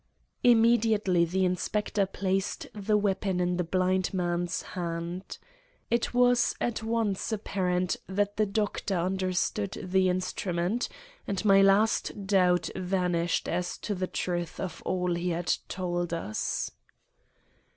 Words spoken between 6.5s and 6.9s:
at